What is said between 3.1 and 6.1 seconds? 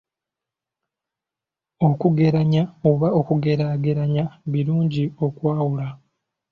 okugeraageranya birungi okwawula.